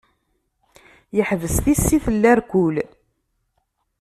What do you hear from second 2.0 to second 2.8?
n larkul.